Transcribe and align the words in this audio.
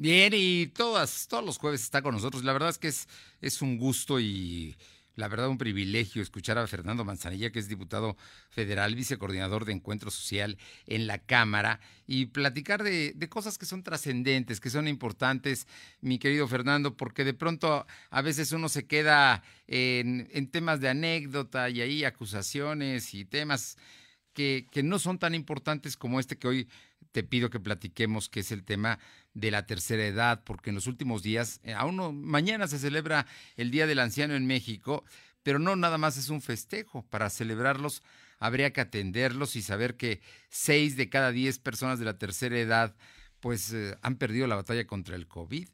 Bien, 0.00 0.32
y 0.34 0.68
todas, 0.68 1.28
todos 1.28 1.44
los 1.44 1.58
jueves 1.58 1.82
está 1.82 2.00
con 2.00 2.14
nosotros. 2.14 2.42
La 2.42 2.54
verdad 2.54 2.70
es 2.70 2.78
que 2.78 2.88
es, 2.88 3.06
es 3.42 3.60
un 3.60 3.76
gusto 3.76 4.18
y 4.18 4.74
la 5.14 5.28
verdad 5.28 5.50
un 5.50 5.58
privilegio 5.58 6.22
escuchar 6.22 6.56
a 6.56 6.66
Fernando 6.66 7.04
Manzanilla, 7.04 7.52
que 7.52 7.58
es 7.58 7.68
diputado 7.68 8.16
federal, 8.48 8.94
vicecoordinador 8.94 9.66
de 9.66 9.72
Encuentro 9.72 10.10
Social 10.10 10.56
en 10.86 11.06
la 11.06 11.18
Cámara, 11.18 11.80
y 12.06 12.24
platicar 12.24 12.82
de, 12.82 13.14
cosas 13.28 13.58
que 13.58 13.66
son 13.66 13.82
trascendentes, 13.82 14.58
que 14.58 14.70
son 14.70 14.88
importantes, 14.88 15.66
mi 16.00 16.18
querido 16.18 16.48
Fernando, 16.48 16.96
porque 16.96 17.22
de 17.22 17.34
pronto 17.34 17.86
a 18.08 18.22
veces 18.22 18.52
uno 18.52 18.70
se 18.70 18.86
queda 18.86 19.42
en, 19.66 20.30
en 20.32 20.50
temas 20.50 20.80
de 20.80 20.88
anécdota 20.88 21.68
y 21.68 21.82
ahí 21.82 22.04
acusaciones 22.04 23.12
y 23.12 23.26
temas 23.26 23.76
que, 24.32 24.66
que 24.70 24.82
no 24.82 24.98
son 24.98 25.18
tan 25.18 25.34
importantes 25.34 25.98
como 25.98 26.20
este 26.20 26.38
que 26.38 26.48
hoy 26.48 26.68
te 27.12 27.22
pido 27.22 27.50
que 27.50 27.60
platiquemos, 27.60 28.28
que 28.28 28.40
es 28.40 28.52
el 28.52 28.64
tema 28.64 28.98
de 29.34 29.50
la 29.50 29.66
tercera 29.66 30.06
edad, 30.06 30.42
porque 30.44 30.70
en 30.70 30.76
los 30.76 30.86
últimos 30.86 31.22
días, 31.22 31.60
eh, 31.64 31.72
aún 31.72 31.96
no, 31.96 32.12
mañana 32.12 32.68
se 32.68 32.78
celebra 32.78 33.26
el 33.56 33.70
Día 33.70 33.86
del 33.86 33.98
Anciano 33.98 34.34
en 34.34 34.46
México, 34.46 35.04
pero 35.42 35.58
no 35.58 35.76
nada 35.76 35.98
más 35.98 36.16
es 36.16 36.28
un 36.28 36.42
festejo. 36.42 37.04
Para 37.10 37.30
celebrarlos 37.30 38.02
habría 38.38 38.72
que 38.72 38.80
atenderlos 38.80 39.56
y 39.56 39.62
saber 39.62 39.96
que 39.96 40.20
seis 40.48 40.96
de 40.96 41.08
cada 41.08 41.32
diez 41.32 41.58
personas 41.58 41.98
de 41.98 42.04
la 42.04 42.18
tercera 42.18 42.58
edad 42.58 42.96
pues 43.40 43.72
eh, 43.72 43.96
han 44.02 44.16
perdido 44.16 44.46
la 44.46 44.56
batalla 44.56 44.86
contra 44.86 45.16
el 45.16 45.26
COVID, 45.26 45.68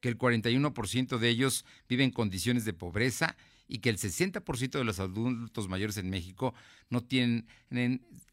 que 0.00 0.08
el 0.08 0.18
41% 0.18 1.18
de 1.18 1.28
ellos 1.28 1.64
viven 1.88 2.06
en 2.06 2.10
condiciones 2.12 2.64
de 2.64 2.74
pobreza 2.74 3.36
y 3.68 3.78
que 3.78 3.90
el 3.90 3.98
60% 3.98 4.70
de 4.70 4.84
los 4.84 5.00
adultos 5.00 5.68
mayores 5.68 5.96
en 5.96 6.10
México 6.10 6.54
no 6.88 7.02
tienen 7.02 7.46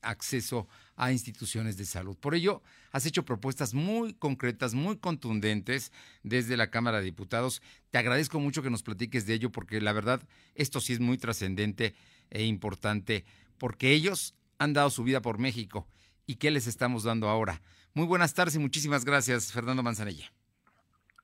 acceso 0.01 0.67
a 0.95 1.11
instituciones 1.11 1.77
de 1.77 1.85
salud. 1.85 2.17
Por 2.17 2.35
ello, 2.35 2.61
has 2.91 3.05
hecho 3.05 3.25
propuestas 3.25 3.73
muy 3.73 4.13
concretas, 4.13 4.73
muy 4.73 4.97
contundentes 4.97 5.91
desde 6.21 6.57
la 6.57 6.69
Cámara 6.69 6.99
de 6.99 7.05
Diputados. 7.05 7.61
Te 7.89 7.97
agradezco 7.97 8.39
mucho 8.39 8.61
que 8.61 8.69
nos 8.69 8.83
platiques 8.83 9.25
de 9.25 9.33
ello 9.33 9.51
porque 9.51 9.81
la 9.81 9.93
verdad 9.93 10.21
esto 10.55 10.79
sí 10.79 10.93
es 10.93 10.99
muy 10.99 11.17
trascendente 11.17 11.95
e 12.29 12.43
importante 12.43 13.25
porque 13.57 13.91
ellos 13.91 14.35
han 14.59 14.73
dado 14.73 14.89
su 14.89 15.03
vida 15.03 15.21
por 15.21 15.39
México. 15.39 15.87
¿Y 16.25 16.35
qué 16.35 16.51
les 16.51 16.67
estamos 16.67 17.03
dando 17.03 17.27
ahora? 17.27 17.61
Muy 17.93 18.05
buenas 18.05 18.33
tardes 18.33 18.55
y 18.55 18.59
muchísimas 18.59 19.03
gracias, 19.03 19.51
Fernando 19.51 19.83
Manzanella. 19.83 20.31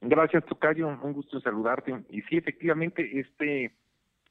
Gracias, 0.01 0.45
Tocayo. 0.45 0.87
Un 1.01 1.13
gusto 1.13 1.39
saludarte. 1.41 1.93
Y 2.09 2.21
sí, 2.23 2.37
efectivamente, 2.37 3.19
este 3.19 3.73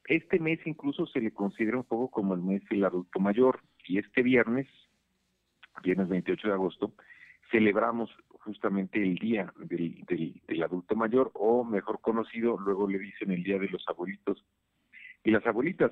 este 0.09 0.39
mes 0.39 0.59
incluso 0.65 1.05
se 1.05 1.21
le 1.21 1.31
considera 1.31 1.77
un 1.77 1.83
poco 1.83 2.09
como 2.09 2.33
el 2.33 2.41
mes 2.41 2.63
del 2.69 2.83
adulto 2.83 3.19
mayor 3.19 3.61
y 3.87 3.99
este 3.99 4.23
viernes, 4.23 4.67
viernes 5.83 6.09
28 6.09 6.47
de 6.47 6.53
agosto, 6.53 6.93
celebramos 7.51 8.09
justamente 8.39 9.01
el 9.01 9.15
día 9.15 9.53
del, 9.57 10.03
del, 10.47 10.63
adulto 10.63 10.95
mayor 10.95 11.31
o 11.35 11.63
mejor 11.63 12.01
conocido, 12.01 12.57
luego 12.57 12.87
le 12.87 12.97
dicen 12.97 13.31
el 13.31 13.43
día 13.43 13.59
de 13.59 13.69
los 13.69 13.87
abuelitos 13.87 14.43
y 15.23 15.31
las 15.31 15.45
abuelitas. 15.45 15.91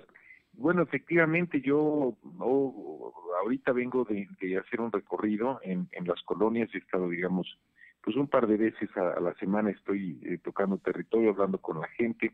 Bueno, 0.53 0.81
efectivamente 0.81 1.61
yo 1.61 2.17
ahorita 3.41 3.71
vengo 3.73 4.03
de, 4.05 4.57
hacer 4.57 4.81
un 4.81 4.91
recorrido 4.91 5.59
en, 5.61 5.87
las 6.05 6.21
colonias, 6.23 6.73
he 6.73 6.79
estado, 6.79 7.09
digamos, 7.09 7.59
pues 8.01 8.15
un 8.15 8.27
par 8.27 8.47
de 8.47 8.57
veces 8.57 8.89
a, 8.97 9.19
la 9.19 9.35
semana 9.35 9.69
estoy 9.69 10.19
eh, 10.23 10.39
tocando 10.43 10.79
territorio, 10.79 11.29
hablando 11.29 11.59
con 11.59 11.79
la 11.79 11.87
gente, 11.89 12.33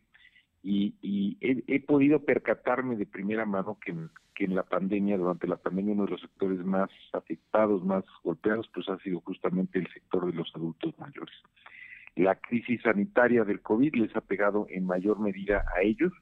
y, 0.64 1.38
he, 1.42 1.80
podido 1.82 2.24
percatarme 2.24 2.96
de 2.96 3.06
primera 3.06 3.46
mano 3.46 3.78
que 3.84 3.92
en, 3.92 4.56
la 4.56 4.64
pandemia, 4.64 5.18
durante 5.18 5.48
la 5.48 5.58
pandemia, 5.58 5.94
uno 5.94 6.06
de 6.06 6.12
los 6.12 6.22
sectores 6.22 6.60
más 6.60 6.90
afectados, 7.12 7.84
más 7.84 8.06
golpeados, 8.24 8.70
pues 8.74 8.88
ha 8.88 8.98
sido 9.00 9.20
justamente 9.22 9.80
el 9.80 9.88
sector 9.94 10.26
de 10.26 10.34
los 10.34 10.50
adultos 10.56 10.98
mayores. 10.98 11.36
La 12.16 12.36
crisis 12.36 12.82
sanitaria 12.82 13.44
del 13.44 13.62
COVID 13.62 13.96
les 13.96 14.16
ha 14.16 14.22
pegado 14.22 14.66
en 14.70 14.86
mayor 14.86 15.20
medida 15.20 15.66
a 15.76 15.82
ellos 15.82 16.14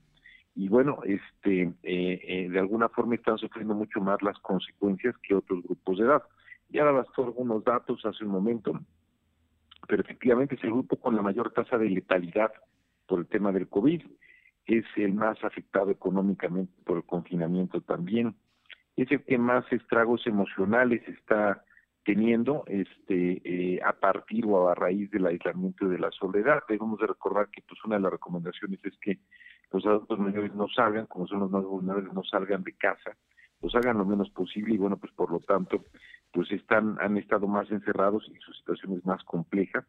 y 0.55 0.67
bueno, 0.67 0.99
este, 1.05 1.73
eh, 1.83 2.21
eh, 2.23 2.49
de 2.49 2.59
alguna 2.59 2.89
forma 2.89 3.15
están 3.15 3.37
sufriendo 3.37 3.73
mucho 3.73 4.01
más 4.01 4.21
las 4.21 4.37
consecuencias 4.39 5.15
que 5.19 5.35
otros 5.35 5.63
grupos 5.63 5.97
de 5.97 6.05
edad. 6.05 6.23
Ya 6.69 6.83
dabas 6.83 7.07
algunos 7.17 7.63
datos 7.63 8.05
hace 8.05 8.25
un 8.25 8.31
momento, 8.31 8.79
pero 9.87 10.01
efectivamente 10.01 10.55
es 10.55 10.63
el 10.63 10.71
grupo 10.71 10.97
con 10.97 11.15
la 11.15 11.21
mayor 11.21 11.51
tasa 11.51 11.77
de 11.77 11.89
letalidad 11.89 12.51
por 13.07 13.19
el 13.19 13.27
tema 13.27 13.51
del 13.51 13.67
COVID 13.67 14.01
es 14.77 14.85
el 14.95 15.13
más 15.13 15.43
afectado 15.43 15.91
económicamente 15.91 16.73
por 16.85 16.97
el 16.97 17.03
confinamiento 17.03 17.81
también, 17.81 18.35
es 18.95 19.11
el 19.11 19.23
que 19.23 19.37
más 19.37 19.65
estragos 19.71 20.25
emocionales 20.27 21.01
está 21.07 21.63
teniendo 22.03 22.63
este 22.67 23.41
eh, 23.43 23.79
a 23.83 23.93
partir 23.93 24.45
o 24.45 24.69
a 24.69 24.75
raíz 24.75 25.11
del 25.11 25.27
aislamiento 25.27 25.85
y 25.85 25.89
de 25.89 25.99
la 25.99 26.11
soledad. 26.11 26.63
Debemos 26.67 26.99
de 26.99 27.07
recordar 27.07 27.49
que 27.49 27.61
pues 27.67 27.83
una 27.85 27.97
de 27.97 28.01
las 28.01 28.11
recomendaciones 28.11 28.79
es 28.83 28.97
que 28.99 29.19
los 29.71 29.85
adultos 29.85 30.19
mayores 30.19 30.53
no 30.55 30.67
salgan, 30.67 31.05
como 31.05 31.27
son 31.27 31.41
los 31.41 31.51
más 31.51 31.63
vulnerables, 31.63 32.13
no 32.13 32.23
salgan 32.23 32.63
de 32.63 32.73
casa, 32.73 33.15
lo 33.61 33.69
salgan 33.69 33.97
lo 33.97 34.05
menos 34.05 34.29
posible 34.31 34.73
y 34.73 34.77
bueno, 34.77 34.97
pues 34.97 35.13
por 35.13 35.31
lo 35.31 35.39
tanto, 35.39 35.85
pues 36.31 36.51
están 36.51 36.97
han 36.99 37.17
estado 37.17 37.47
más 37.47 37.69
encerrados 37.71 38.27
y 38.29 38.39
su 38.39 38.53
situación 38.53 38.93
es 38.93 39.05
más 39.05 39.23
compleja 39.23 39.85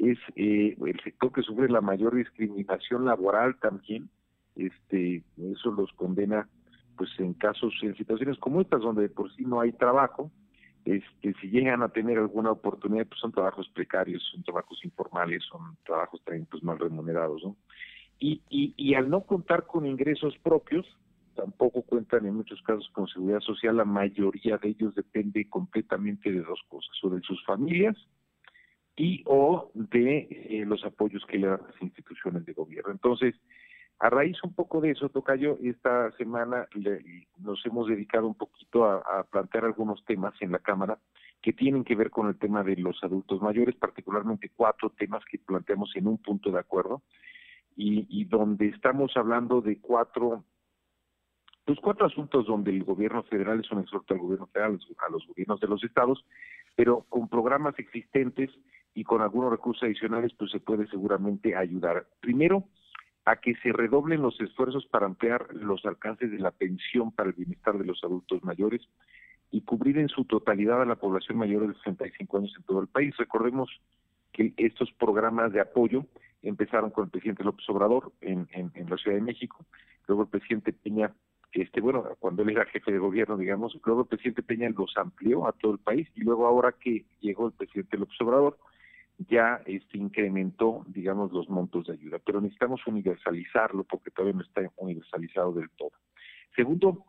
es 0.00 0.18
eh, 0.36 0.76
el 0.84 1.00
sector 1.02 1.32
que 1.32 1.42
sufre 1.42 1.68
la 1.68 1.80
mayor 1.80 2.14
discriminación 2.14 3.04
laboral 3.04 3.58
también, 3.60 4.08
este, 4.66 5.22
eso 5.36 5.70
los 5.72 5.92
condena 5.92 6.48
pues 6.96 7.10
en 7.18 7.32
casos, 7.34 7.72
en 7.82 7.96
situaciones 7.96 8.38
como 8.38 8.60
estas 8.60 8.82
donde 8.82 9.08
por 9.08 9.34
sí 9.34 9.44
no 9.44 9.60
hay 9.60 9.72
trabajo, 9.72 10.30
este, 10.84 11.34
si 11.40 11.48
llegan 11.48 11.82
a 11.82 11.88
tener 11.88 12.18
alguna 12.18 12.50
oportunidad, 12.50 13.06
pues 13.06 13.20
son 13.20 13.32
trabajos 13.32 13.68
precarios, 13.74 14.22
son 14.32 14.42
trabajos 14.42 14.84
informales, 14.84 15.42
son 15.44 15.76
trabajos 15.84 16.22
también 16.24 16.46
pues 16.50 16.62
mal 16.62 16.78
remunerados, 16.78 17.42
¿no? 17.42 17.56
Y, 18.18 18.42
y, 18.50 18.74
y 18.76 18.94
al 18.94 19.08
no 19.08 19.22
contar 19.22 19.66
con 19.66 19.86
ingresos 19.86 20.36
propios, 20.42 20.86
tampoco 21.34 21.82
cuentan 21.82 22.26
en 22.26 22.34
muchos 22.34 22.60
casos 22.62 22.88
con 22.92 23.08
seguridad 23.08 23.40
social, 23.40 23.76
la 23.78 23.84
mayoría 23.84 24.58
de 24.58 24.68
ellos 24.68 24.94
depende 24.94 25.48
completamente 25.48 26.30
de 26.30 26.42
dos 26.42 26.60
cosas, 26.68 26.92
o 27.02 27.10
de 27.10 27.22
sus 27.22 27.42
familias 27.46 27.96
y 28.96 29.22
o 29.24 29.70
de 29.74 30.28
eh, 30.30 30.64
los 30.66 30.84
apoyos 30.84 31.24
que 31.26 31.38
le 31.38 31.46
dan 31.46 31.60
las 31.66 31.80
instituciones 31.80 32.44
de 32.44 32.52
gobierno. 32.52 32.92
Entonces, 32.92 33.34
a 34.00 34.08
raíz 34.08 34.42
un 34.42 34.54
poco 34.54 34.80
de 34.80 34.92
eso, 34.92 35.10
Tocayo, 35.10 35.58
esta 35.62 36.10
semana 36.12 36.66
nos 37.38 37.64
hemos 37.66 37.86
dedicado 37.86 38.26
un 38.26 38.34
poquito 38.34 38.86
a, 38.86 39.24
plantear 39.24 39.66
algunos 39.66 40.02
temas 40.06 40.32
en 40.40 40.52
la 40.52 40.58
Cámara 40.58 40.98
que 41.42 41.52
tienen 41.52 41.84
que 41.84 41.94
ver 41.94 42.10
con 42.10 42.26
el 42.26 42.38
tema 42.38 42.62
de 42.62 42.76
los 42.76 43.02
adultos 43.04 43.42
mayores, 43.42 43.76
particularmente 43.76 44.50
cuatro 44.56 44.88
temas 44.90 45.22
que 45.30 45.38
planteamos 45.38 45.94
en 45.96 46.06
un 46.06 46.16
punto 46.16 46.50
de 46.50 46.58
acuerdo 46.58 47.02
y, 47.76 48.24
donde 48.24 48.68
estamos 48.68 49.14
hablando 49.16 49.60
de 49.60 49.78
cuatro 49.78 50.44
los 51.66 51.76
pues, 51.76 51.80
cuatro 51.80 52.06
asuntos 52.06 52.46
donde 52.46 52.70
el 52.70 52.84
gobierno 52.84 53.22
federal 53.24 53.60
es 53.60 53.70
un 53.70 53.80
exhorto 53.80 54.14
al 54.14 54.20
gobierno 54.20 54.46
federal, 54.46 54.80
a 54.98 55.10
los 55.10 55.26
gobiernos 55.26 55.60
de 55.60 55.68
los 55.68 55.84
estados, 55.84 56.24
pero 56.74 57.04
con 57.08 57.28
programas 57.28 57.78
existentes 57.78 58.50
y 58.94 59.04
con 59.04 59.20
algunos 59.20 59.50
recursos 59.50 59.84
adicionales, 59.84 60.32
pues 60.38 60.50
se 60.50 60.58
puede 60.58 60.88
seguramente 60.88 61.54
ayudar. 61.54 62.06
Primero, 62.20 62.64
a 63.24 63.36
que 63.36 63.54
se 63.56 63.72
redoblen 63.72 64.22
los 64.22 64.40
esfuerzos 64.40 64.86
para 64.86 65.06
ampliar 65.06 65.54
los 65.54 65.84
alcances 65.84 66.30
de 66.30 66.38
la 66.38 66.50
pensión 66.50 67.12
para 67.12 67.28
el 67.28 67.34
bienestar 67.34 67.78
de 67.78 67.84
los 67.84 68.02
adultos 68.02 68.42
mayores 68.42 68.82
y 69.50 69.62
cubrir 69.62 69.98
en 69.98 70.08
su 70.08 70.24
totalidad 70.24 70.80
a 70.82 70.86
la 70.86 70.96
población 70.96 71.38
mayor 71.38 71.66
de 71.66 71.74
65 71.74 72.38
años 72.38 72.54
en 72.56 72.62
todo 72.64 72.80
el 72.80 72.88
país. 72.88 73.16
Recordemos 73.16 73.68
que 74.32 74.54
estos 74.56 74.90
programas 74.92 75.52
de 75.52 75.60
apoyo 75.60 76.06
empezaron 76.42 76.90
con 76.90 77.04
el 77.04 77.10
presidente 77.10 77.44
López 77.44 77.68
Obrador 77.68 78.12
en, 78.20 78.48
en, 78.52 78.70
en 78.74 78.88
la 78.88 78.96
Ciudad 78.96 79.16
de 79.16 79.22
México, 79.22 79.66
luego 80.06 80.22
el 80.22 80.28
presidente 80.28 80.72
Peña 80.72 81.12
este 81.52 81.80
bueno 81.80 82.04
cuando 82.20 82.42
él 82.42 82.50
era 82.50 82.64
jefe 82.66 82.92
de 82.92 82.98
gobierno 82.98 83.36
digamos 83.36 83.76
luego 83.84 84.02
el 84.02 84.06
presidente 84.06 84.42
Peña 84.42 84.68
los 84.70 84.96
amplió 84.96 85.48
a 85.48 85.52
todo 85.52 85.72
el 85.72 85.78
país 85.78 86.08
y 86.14 86.20
luego 86.20 86.46
ahora 86.46 86.72
que 86.78 87.04
llegó 87.20 87.48
el 87.48 87.52
presidente 87.52 87.98
López 87.98 88.20
Obrador 88.20 88.56
ya 89.28 89.60
este 89.66 89.98
incrementó 89.98 90.84
digamos 90.88 91.32
los 91.32 91.48
montos 91.48 91.86
de 91.86 91.94
ayuda 91.94 92.18
pero 92.24 92.40
necesitamos 92.40 92.86
universalizarlo 92.86 93.84
porque 93.84 94.10
todavía 94.10 94.38
no 94.38 94.42
está 94.42 94.62
universalizado 94.76 95.52
del 95.52 95.70
todo 95.70 95.92
segundo 96.56 97.04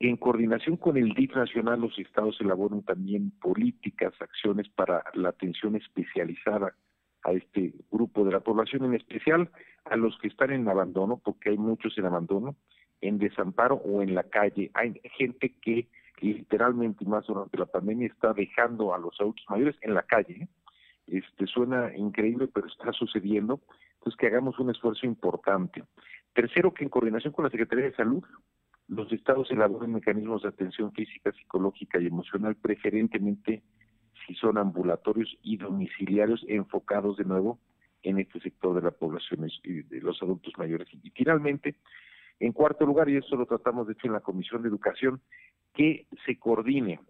en 0.00 0.16
coordinación 0.16 0.76
con 0.76 0.96
el 0.96 1.14
DIF 1.14 1.34
nacional 1.34 1.80
los 1.80 1.98
estados 1.98 2.40
elaboran 2.40 2.82
también 2.82 3.30
políticas 3.40 4.12
acciones 4.20 4.68
para 4.68 5.04
la 5.14 5.30
atención 5.30 5.76
especializada 5.76 6.74
a 7.22 7.32
este 7.32 7.72
grupo 7.90 8.24
de 8.24 8.32
la 8.32 8.40
población 8.40 8.84
en 8.84 8.94
especial 8.94 9.50
a 9.86 9.96
los 9.96 10.18
que 10.18 10.28
están 10.28 10.52
en 10.52 10.68
abandono 10.68 11.20
porque 11.24 11.50
hay 11.50 11.56
muchos 11.56 11.96
en 11.96 12.04
abandono 12.04 12.56
en 13.04 13.18
desamparo 13.18 13.76
o 13.76 14.02
en 14.02 14.14
la 14.14 14.24
calle. 14.24 14.70
Hay 14.74 15.00
gente 15.16 15.54
que 15.60 15.88
literalmente, 16.20 17.04
más 17.04 17.26
durante 17.26 17.58
la 17.58 17.66
pandemia, 17.66 18.06
está 18.06 18.32
dejando 18.32 18.94
a 18.94 18.98
los 18.98 19.20
adultos 19.20 19.44
mayores 19.48 19.76
en 19.82 19.94
la 19.94 20.02
calle. 20.02 20.48
Este 21.06 21.46
suena 21.46 21.94
increíble, 21.96 22.48
pero 22.52 22.66
está 22.66 22.92
sucediendo. 22.92 23.60
Entonces, 23.94 24.16
que 24.18 24.26
hagamos 24.26 24.58
un 24.58 24.70
esfuerzo 24.70 25.06
importante. 25.06 25.84
Tercero, 26.32 26.74
que 26.74 26.84
en 26.84 26.90
coordinación 26.90 27.32
con 27.32 27.44
la 27.44 27.50
Secretaría 27.50 27.84
de 27.86 27.94
Salud, 27.94 28.24
los 28.88 29.10
estados 29.12 29.50
elaboren 29.50 29.92
mecanismos 29.92 30.42
de 30.42 30.48
atención 30.48 30.92
física, 30.92 31.32
psicológica 31.32 31.98
y 32.00 32.06
emocional, 32.06 32.56
preferentemente 32.56 33.62
si 34.26 34.34
son 34.34 34.58
ambulatorios 34.58 35.36
y 35.42 35.56
domiciliarios 35.56 36.44
enfocados 36.48 37.16
de 37.16 37.24
nuevo 37.24 37.58
en 38.02 38.18
este 38.18 38.40
sector 38.40 38.74
de 38.74 38.82
la 38.82 38.90
población 38.90 39.48
de 39.62 40.00
los 40.00 40.22
adultos 40.22 40.52
mayores. 40.58 40.88
Y 40.92 41.10
finalmente, 41.10 41.76
en 42.40 42.52
cuarto 42.52 42.84
lugar, 42.84 43.08
y 43.08 43.16
eso 43.16 43.36
lo 43.36 43.46
tratamos 43.46 43.86
de 43.86 43.94
hecho 43.94 44.06
en 44.06 44.12
la 44.12 44.20
Comisión 44.20 44.62
de 44.62 44.68
Educación, 44.68 45.20
que 45.72 46.06
se 46.26 46.38
coordine 46.38 47.00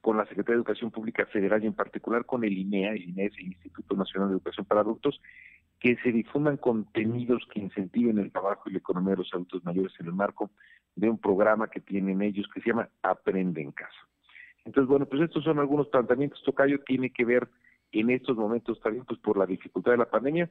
con 0.00 0.16
la 0.16 0.24
Secretaría 0.24 0.56
de 0.56 0.60
Educación 0.60 0.90
Pública 0.90 1.26
Federal 1.26 1.62
y 1.62 1.66
en 1.66 1.74
particular 1.74 2.24
con 2.24 2.44
el 2.44 2.56
INEA, 2.56 2.92
el 2.92 3.10
INEA 3.10 3.26
es 3.26 3.38
el 3.38 3.46
Instituto 3.46 3.96
Nacional 3.96 4.28
de 4.28 4.34
Educación 4.34 4.66
para 4.66 4.80
Adultos, 4.80 5.20
que 5.80 5.96
se 5.96 6.12
difundan 6.12 6.58
contenidos 6.58 7.42
que 7.52 7.60
incentiven 7.60 8.18
el 8.18 8.30
trabajo 8.30 8.68
y 8.68 8.72
la 8.72 8.78
economía 8.78 9.12
de 9.12 9.18
los 9.18 9.34
adultos 9.34 9.64
mayores 9.64 9.92
en 9.98 10.06
el 10.06 10.12
marco 10.12 10.50
de 10.94 11.10
un 11.10 11.18
programa 11.18 11.68
que 11.68 11.80
tienen 11.80 12.22
ellos 12.22 12.46
que 12.54 12.60
se 12.60 12.70
llama 12.70 12.88
Aprende 13.02 13.62
en 13.62 13.72
Casa. 13.72 14.08
Entonces, 14.64 14.88
bueno, 14.88 15.06
pues 15.06 15.22
estos 15.22 15.42
son 15.42 15.58
algunos 15.58 15.88
planteamientos. 15.88 16.42
Tocayo 16.44 16.80
tiene 16.84 17.10
que 17.10 17.24
ver 17.24 17.48
en 17.90 18.10
estos 18.10 18.36
momentos 18.36 18.80
también 18.80 19.04
pues 19.04 19.18
por 19.20 19.36
la 19.36 19.46
dificultad 19.46 19.92
de 19.92 19.98
la 19.98 20.10
pandemia, 20.10 20.48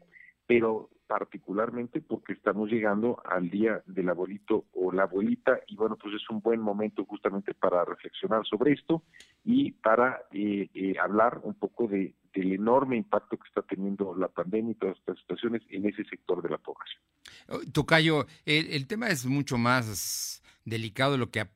pero 0.52 0.90
particularmente 1.08 2.02
porque 2.02 2.34
estamos 2.34 2.70
llegando 2.70 3.22
al 3.24 3.50
día 3.50 3.82
del 3.86 4.10
abuelito 4.10 4.66
o 4.74 4.92
la 4.92 5.04
abuelita 5.04 5.62
y 5.68 5.78
bueno, 5.78 5.96
pues 5.96 6.14
es 6.16 6.30
un 6.30 6.42
buen 6.42 6.60
momento 6.60 7.06
justamente 7.06 7.54
para 7.54 7.86
reflexionar 7.86 8.46
sobre 8.46 8.74
esto 8.74 9.02
y 9.46 9.72
para 9.72 10.24
eh, 10.34 10.70
eh, 10.74 10.96
hablar 11.02 11.40
un 11.44 11.54
poco 11.54 11.88
de, 11.88 12.16
del 12.34 12.52
enorme 12.52 12.98
impacto 12.98 13.38
que 13.38 13.48
está 13.48 13.62
teniendo 13.62 14.14
la 14.14 14.28
pandemia 14.28 14.74
y 14.74 14.76
todas 14.76 14.98
estas 14.98 15.20
situaciones 15.20 15.62
en 15.70 15.86
ese 15.86 16.04
sector 16.04 16.42
de 16.42 16.50
la 16.50 16.58
población. 16.58 17.02
Oh, 17.48 17.60
Tocayo, 17.72 18.26
el 18.46 18.88
tema 18.88 19.08
es 19.08 19.26
mucho 19.26 19.58
más 19.58 20.42
delicado 20.66 21.18
lo 21.18 21.32
que 21.32 21.48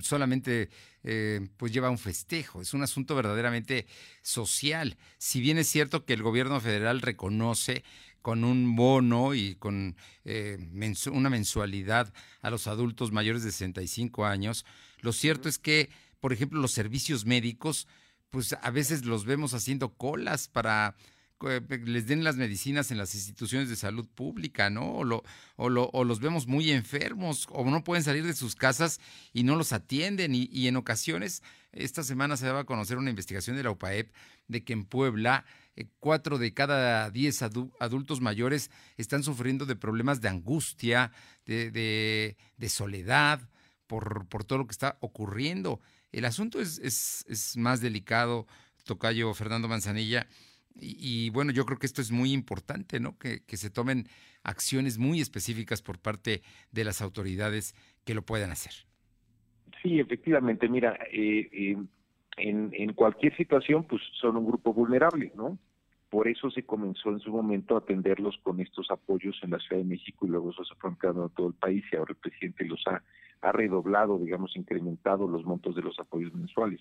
solamente 0.00 0.70
eh, 1.02 1.48
pues 1.56 1.72
lleva 1.72 1.90
un 1.90 1.98
festejo. 1.98 2.60
Es 2.60 2.74
un 2.74 2.82
asunto 2.82 3.14
verdaderamente 3.14 3.86
social. 4.22 4.96
Si 5.18 5.40
bien 5.40 5.58
es 5.58 5.68
cierto 5.68 6.04
que 6.04 6.14
el 6.14 6.22
gobierno 6.22 6.60
federal 6.60 7.00
reconoce 7.00 7.84
con 8.24 8.42
un 8.42 8.74
bono 8.74 9.34
y 9.34 9.54
con 9.56 9.96
eh, 10.24 10.56
una 11.12 11.28
mensualidad 11.28 12.10
a 12.40 12.48
los 12.48 12.66
adultos 12.68 13.12
mayores 13.12 13.44
de 13.44 13.52
65 13.52 14.24
años, 14.24 14.64
lo 15.00 15.12
cierto 15.12 15.46
es 15.46 15.58
que, 15.58 15.90
por 16.20 16.32
ejemplo, 16.32 16.58
los 16.58 16.72
servicios 16.72 17.26
médicos, 17.26 17.86
pues 18.30 18.54
a 18.54 18.70
veces 18.70 19.04
los 19.04 19.26
vemos 19.26 19.52
haciendo 19.52 19.92
colas 19.92 20.48
para 20.48 20.96
eh, 21.46 21.60
les 21.84 22.06
den 22.06 22.24
las 22.24 22.36
medicinas 22.36 22.90
en 22.90 22.96
las 22.96 23.14
instituciones 23.14 23.68
de 23.68 23.76
salud 23.76 24.08
pública, 24.08 24.70
¿no? 24.70 24.90
O, 24.94 25.04
lo, 25.04 25.22
los 25.58 26.20
vemos 26.20 26.46
muy 26.46 26.70
enfermos 26.70 27.46
o 27.50 27.62
no 27.68 27.84
pueden 27.84 28.04
salir 28.04 28.24
de 28.24 28.32
sus 28.32 28.54
casas 28.54 29.00
y 29.34 29.42
no 29.42 29.56
los 29.56 29.74
atienden. 29.74 30.34
Y, 30.34 30.66
en 30.66 30.76
ocasiones, 30.76 31.42
esta 31.72 32.02
semana 32.02 32.38
se 32.38 32.46
daba 32.46 32.60
a 32.60 32.64
conocer 32.64 32.96
una 32.96 33.10
investigación 33.10 33.56
de 33.56 33.64
la 33.64 33.70
UPAEP 33.70 34.14
de 34.48 34.64
que 34.64 34.72
en 34.72 34.86
Puebla 34.86 35.44
cuatro 35.98 36.38
de 36.38 36.54
cada 36.54 37.10
diez 37.10 37.42
adultos 37.42 38.20
mayores 38.20 38.70
están 38.96 39.22
sufriendo 39.22 39.66
de 39.66 39.76
problemas 39.76 40.20
de 40.20 40.28
angustia, 40.28 41.10
de, 41.46 41.70
de, 41.70 42.68
soledad, 42.68 43.48
por, 43.86 44.26
por, 44.28 44.44
todo 44.44 44.58
lo 44.58 44.66
que 44.66 44.72
está 44.72 44.96
ocurriendo. 45.00 45.80
El 46.12 46.24
asunto 46.24 46.60
es, 46.60 46.78
es, 46.78 47.24
es 47.28 47.56
más 47.56 47.80
delicado, 47.80 48.46
Tocayo 48.84 49.32
Fernando 49.34 49.68
Manzanilla 49.68 50.26
y, 50.76 51.30
bueno, 51.30 51.52
yo 51.52 51.64
creo 51.64 51.78
que 51.78 51.86
esto 51.86 52.00
es 52.00 52.10
muy 52.10 52.32
importante, 52.32 52.98
¿no? 52.98 53.16
Que, 53.18 53.40
se 53.46 53.70
tomen 53.70 54.08
acciones 54.42 54.98
muy 54.98 55.20
específicas 55.20 55.82
por 55.82 56.00
parte 56.00 56.42
de 56.72 56.84
las 56.84 57.00
autoridades 57.00 57.74
que 58.04 58.14
lo 58.14 58.22
puedan 58.22 58.50
hacer. 58.50 58.72
Sí, 59.82 60.00
efectivamente, 60.00 60.68
mira, 60.68 60.98
eh, 61.12 61.48
eh, 61.52 61.76
en, 62.36 62.70
en 62.72 62.92
cualquier 62.92 63.36
situación, 63.36 63.84
pues 63.84 64.02
son 64.20 64.36
un 64.36 64.46
grupo 64.46 64.72
vulnerable, 64.72 65.32
¿no? 65.34 65.58
Por 66.10 66.28
eso 66.28 66.50
se 66.50 66.64
comenzó 66.64 67.10
en 67.10 67.18
su 67.18 67.30
momento 67.30 67.74
a 67.74 67.78
atenderlos 67.78 68.38
con 68.42 68.60
estos 68.60 68.90
apoyos 68.90 69.38
en 69.42 69.50
la 69.50 69.58
Ciudad 69.58 69.82
de 69.82 69.88
México 69.88 70.26
y 70.26 70.30
luego 70.30 70.50
eso 70.50 70.64
se 70.64 70.74
fue 70.76 70.90
a 70.90 71.28
todo 71.34 71.48
el 71.48 71.54
país 71.54 71.84
y 71.90 71.96
ahora 71.96 72.12
el 72.12 72.18
presidente 72.18 72.64
los 72.64 72.82
ha, 72.86 73.02
ha 73.40 73.52
redoblado, 73.52 74.18
digamos, 74.18 74.56
incrementado 74.56 75.26
los 75.26 75.44
montos 75.44 75.74
de 75.74 75.82
los 75.82 75.98
apoyos 75.98 76.32
mensuales 76.32 76.80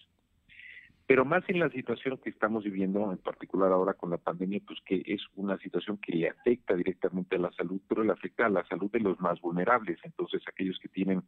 pero 1.06 1.26
más 1.26 1.44
en 1.50 1.60
la 1.60 1.70
situación 1.70 2.18
que 2.18 2.30
estamos 2.30 2.64
viviendo, 2.64 3.12
en 3.12 3.18
particular 3.18 3.72
ahora 3.72 3.94
con 3.94 4.10
la 4.10 4.18
pandemia, 4.18 4.62
pues 4.66 4.80
que 4.86 5.04
es 5.06 5.22
una 5.36 5.58
situación 5.58 5.98
que 5.98 6.14
le 6.14 6.30
afecta 6.30 6.76
directamente 6.76 7.36
a 7.36 7.40
la 7.40 7.52
salud, 7.52 7.82
pero 7.88 8.04
le 8.04 8.14
afecta 8.14 8.46
a 8.46 8.50
la 8.50 8.66
salud 8.68 8.90
de 8.90 9.02
los 9.02 9.20
más 9.20 9.40
vulnerables, 9.42 10.00
entonces 10.04 10.42
aquellos 10.48 10.80
que 10.80 10.88
tienen 10.88 11.22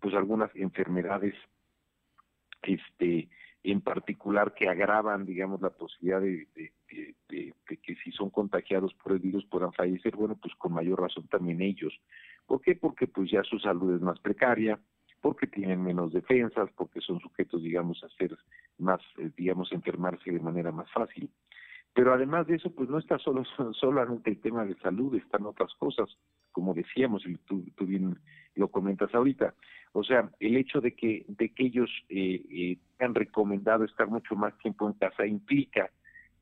pues 0.00 0.14
algunas 0.14 0.54
enfermedades 0.54 1.34
este 2.62 3.28
en 3.64 3.80
particular 3.80 4.54
que 4.54 4.68
agravan 4.68 5.24
digamos 5.24 5.60
la 5.60 5.70
posibilidad 5.70 6.20
de, 6.20 6.46
que 6.86 7.94
si 8.04 8.12
son 8.12 8.30
contagiados 8.30 8.94
por 8.94 9.12
el 9.12 9.18
virus 9.18 9.44
puedan 9.46 9.72
fallecer 9.72 10.14
bueno 10.14 10.36
pues 10.40 10.54
con 10.56 10.72
mayor 10.72 11.00
razón 11.00 11.26
también 11.26 11.60
ellos 11.60 11.92
¿por 12.46 12.60
qué? 12.60 12.76
porque 12.76 13.08
pues 13.08 13.30
ya 13.30 13.42
su 13.42 13.58
salud 13.58 13.96
es 13.96 14.00
más 14.00 14.20
precaria 14.20 14.78
porque 15.24 15.46
tienen 15.46 15.82
menos 15.82 16.12
defensas, 16.12 16.68
porque 16.76 17.00
son 17.00 17.18
sujetos, 17.18 17.62
digamos, 17.62 18.04
a 18.04 18.10
ser 18.10 18.36
más, 18.76 19.00
eh, 19.16 19.30
digamos, 19.34 19.72
enfermarse 19.72 20.30
de 20.30 20.38
manera 20.38 20.70
más 20.70 20.92
fácil. 20.92 21.30
Pero 21.94 22.12
además 22.12 22.46
de 22.46 22.56
eso, 22.56 22.74
pues 22.74 22.90
no 22.90 22.98
está 22.98 23.18
solo 23.18 23.42
solamente 23.80 24.28
el 24.28 24.38
tema 24.42 24.66
de 24.66 24.74
salud, 24.80 25.14
están 25.14 25.46
otras 25.46 25.72
cosas, 25.76 26.10
como 26.52 26.74
decíamos, 26.74 27.24
y 27.26 27.36
tú, 27.38 27.64
lo 28.54 28.68
comentas 28.68 29.14
ahorita. 29.14 29.54
O 29.92 30.02
sea, 30.02 30.30
el 30.40 30.56
hecho 30.56 30.80
de 30.80 30.94
que, 30.94 31.24
de 31.28 31.50
que 31.50 31.66
ellos 31.66 31.90
eh, 32.08 32.42
eh, 32.50 32.78
han 32.98 33.14
recomendado 33.14 33.84
estar 33.84 34.08
mucho 34.08 34.34
más 34.34 34.56
tiempo 34.58 34.88
en 34.88 34.94
casa 34.94 35.26
implica, 35.26 35.90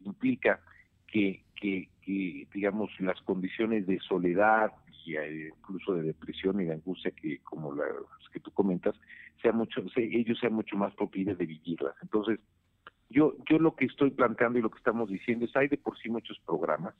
implica 0.01 0.61
que, 1.07 1.43
que, 1.55 1.89
que 2.01 2.47
digamos, 2.53 2.91
las 3.01 3.21
condiciones 3.23 3.87
de 3.87 3.99
soledad, 4.01 4.73
y 5.05 5.17
incluso 5.49 5.95
de 5.95 6.03
depresión 6.03 6.61
y 6.61 6.65
de 6.65 6.75
angustia 6.75 7.11
que 7.11 7.39
como 7.41 7.75
las 7.75 7.89
que 8.33 8.41
tú 8.41 8.51
comentas 8.53 8.95
sea 9.41 9.53
mucho 9.53 9.83
ellos 9.97 10.39
sean 10.39 10.55
mucho 10.55 10.77
más 10.77 10.95
propios 10.95 11.37
de 11.39 11.47
vivirlas 11.47 11.95
entonces 12.03 12.39
yo 13.11 13.35
yo 13.49 13.59
lo 13.59 13.75
que 13.75 13.87
estoy 13.87 14.11
planteando 14.11 14.59
y 14.59 14.63
lo 14.63 14.71
que 14.71 14.79
estamos 14.79 15.09
diciendo 15.11 15.45
es 15.45 15.57
hay 15.57 15.69
de 15.69 15.79
por 15.79 15.99
sí 15.99 16.09
muchos 16.09 16.39
programas 16.41 16.95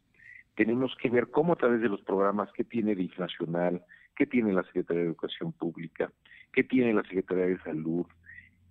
tenemos 0.55 0.95
que 1.01 1.09
ver 1.09 1.31
cómo 1.31 1.55
a 1.55 1.57
través 1.57 1.81
de 1.81 1.89
los 1.89 2.03
programas 2.03 2.53
que 2.53 2.65
tiene 2.65 2.95
de 2.95 3.03
inflacional 3.03 3.83
que 4.17 4.27
tiene 4.27 4.53
la 4.53 4.63
Secretaría 4.65 5.03
de 5.03 5.09
Educación 5.09 5.53
Pública 5.53 6.11
que 6.53 6.65
tiene 6.65 6.93
la 6.93 7.03
Secretaría 7.03 7.47
de 7.47 7.63
Salud 7.63 8.07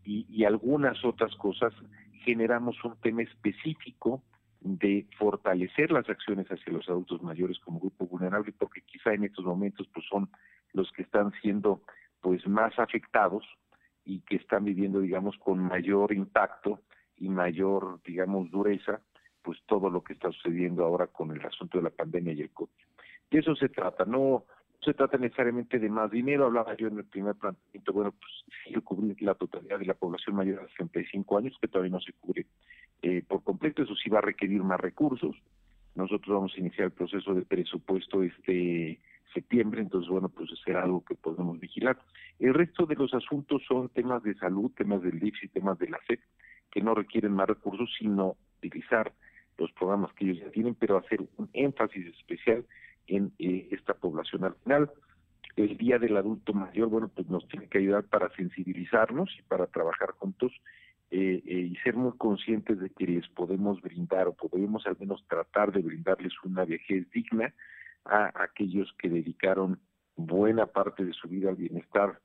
y, 0.04 0.26
y 0.30 0.46
algunas 0.46 1.04
otras 1.04 1.36
cosas 1.36 1.74
generamos 2.24 2.84
un 2.84 2.96
tema 3.02 3.24
específico 3.24 4.22
de 4.62 5.08
fortalecer 5.18 5.92
las 5.92 6.08
acciones 6.08 6.48
hacia 6.48 6.72
los 6.72 6.88
adultos 6.88 7.22
mayores 7.24 7.60
como 7.60 7.80
grupo 7.80 8.06
vulnerable, 8.06 8.52
porque 8.52 8.82
quizá 8.82 9.14
en 9.14 9.24
estos 9.24 9.44
momentos 9.44 9.88
pues 9.92 10.06
son 10.08 10.30
los 10.74 10.92
que 10.92 11.02
están 11.02 11.32
siendo 11.42 11.82
pues 12.22 12.48
más 12.48 12.78
afectados 12.78 13.44
y 14.06 14.20
que 14.22 14.36
están 14.36 14.66
viviendo 14.66 15.00
digamos 15.00 15.36
con 15.40 15.60
mayor 15.60 16.14
impacto 16.14 16.82
y 17.18 17.30
mayor 17.30 18.00
digamos 18.06 18.52
dureza 18.52 19.02
pues 19.42 19.58
todo 19.66 19.90
lo 19.90 20.04
que 20.04 20.14
está 20.14 20.32
sucediendo 20.32 20.86
ahora 20.86 21.08
con 21.08 21.32
el 21.32 21.44
asunto 21.44 21.80
de 21.80 21.86
la 21.86 21.90
pandemia 21.90 22.34
y 22.34 22.42
el 22.42 22.52
COVID. 22.52 22.70
De 23.32 23.40
eso 23.40 23.56
se 23.56 23.70
trata, 23.70 24.06
no 24.06 24.46
se 24.84 24.94
trata 24.94 25.18
necesariamente 25.18 25.78
de 25.78 25.90
más 25.90 26.10
dinero, 26.10 26.46
hablaba 26.46 26.76
yo 26.76 26.88
en 26.88 26.98
el 26.98 27.06
primer 27.06 27.36
planteamiento, 27.36 27.94
bueno, 27.94 28.12
pues 28.12 28.32
sí, 28.64 28.74
cubrir 28.82 29.22
la 29.22 29.36
totalidad 29.36 29.78
de 29.78 29.86
la 29.86 29.94
población 29.94 30.36
mayor 30.36 30.62
de 30.62 30.70
65 30.70 31.38
años, 31.38 31.58
que 31.62 31.68
todavía 31.68 31.92
no 31.92 32.02
se 32.02 32.14
cubre 32.14 32.48
eh, 33.04 33.24
por 33.28 33.44
completo, 33.44 33.84
eso 33.84 33.96
sí 33.96 34.10
va 34.10 34.20
a 34.20 34.24
requerir 34.24 34.64
más 34.64 34.80
recursos. 34.80 35.36
Nosotros 35.94 36.36
vamos 36.36 36.54
a 36.56 36.60
iniciar 36.60 36.86
el 36.86 36.92
proceso 36.92 37.34
de 37.34 37.44
presupuesto 37.44 38.24
este 38.24 39.00
septiembre, 39.34 39.82
entonces 39.82 40.10
bueno, 40.10 40.30
pues 40.30 40.50
será 40.64 40.84
algo 40.84 41.06
que 41.06 41.16
podemos 41.16 41.60
vigilar. 41.60 42.00
El 42.40 42.54
resto 42.54 42.86
de 42.86 42.96
los 42.96 43.14
asuntos 43.14 43.62
son 43.68 43.90
temas 43.90 44.24
de 44.24 44.34
salud, 44.36 44.72
temas 44.76 45.02
del 45.04 45.20
DIPS 45.20 45.44
y 45.44 45.48
temas 45.50 45.78
de 45.78 45.90
la 45.90 46.00
SEP, 46.08 46.20
que 46.72 46.82
no 46.82 46.96
requieren 46.96 47.34
más 47.34 47.48
recursos, 47.48 47.90
sino 48.00 48.36
utilizar 48.58 49.14
los 49.58 49.72
programas 49.74 50.12
que 50.14 50.26
ellos 50.26 50.40
ya 50.40 50.52
tienen, 50.52 50.76
pero 50.76 50.98
hacer 50.98 51.22
un 51.38 51.50
énfasis 51.54 52.08
especial 52.08 52.66
en 53.08 53.34
eh, 53.40 53.68
esta 53.72 53.94
población. 53.94 54.44
Al 54.46 54.56
final, 54.56 54.92
el 55.56 55.78
Día 55.78 56.00
del 56.00 56.18
Adulto 56.18 56.54
Mayor, 56.54 56.88
bueno, 56.90 57.10
pues 57.10 57.30
nos 57.30 57.48
tiene 57.48 57.68
que 57.68 57.80
ayudar 57.80 58.04
para 58.04 58.30
sensibilizarnos 58.36 59.30
y 59.38 59.42
para 59.44 59.68
trabajar 59.68 60.12
juntos 60.12 60.52
eh, 61.12 61.42
eh, 61.46 61.70
y 61.72 61.76
ser 61.78 61.96
muy 61.96 62.14
conscientes 62.18 62.80
de 62.80 62.90
que 62.90 63.06
les 63.06 63.28
podemos 63.30 63.82
brindar 63.82 64.28
o 64.28 64.34
podemos 64.34 64.88
al 64.88 64.98
menos 64.98 65.26
tratar 65.28 65.72
de 65.74 65.82
brindarles 65.82 66.34
una 66.44 66.64
vejez 66.64 67.10
digna 67.12 67.54
a 68.06 68.32
aquellos 68.42 68.92
que 68.98 69.10
dedicaron 69.10 69.80
buena 70.16 70.68
parte 70.68 71.04
de 71.04 71.14
su 71.14 71.28
vida 71.28 71.50
al 71.50 71.58
bienestar 71.58 72.20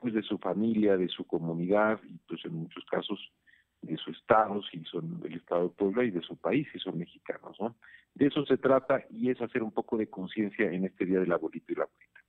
pues 0.00 0.14
de 0.14 0.22
su 0.22 0.38
familia, 0.38 0.96
de 0.96 1.08
su 1.08 1.26
comunidad 1.26 2.00
y 2.08 2.16
pues 2.26 2.42
en 2.46 2.54
muchos 2.54 2.84
casos 2.86 3.18
de 3.82 3.96
su 3.96 4.10
estado, 4.10 4.62
si 4.62 4.84
son 4.84 5.20
del 5.20 5.34
estado 5.34 5.64
de 5.64 5.74
Puebla 5.74 6.04
y 6.04 6.10
de 6.10 6.22
su 6.22 6.36
país, 6.36 6.68
si 6.72 6.78
son 6.78 6.98
mexicanos, 6.98 7.56
¿no? 7.60 7.76
De 8.14 8.26
eso 8.26 8.44
se 8.44 8.58
trata 8.58 9.04
y 9.10 9.30
es 9.30 9.40
hacer 9.40 9.62
un 9.62 9.72
poco 9.72 9.96
de 9.96 10.08
conciencia 10.08 10.70
en 10.70 10.84
este 10.84 11.06
día 11.06 11.20
del 11.20 11.32
abuelito 11.32 11.72
y 11.72 11.76
la 11.76 11.84
abuelita 11.84 12.19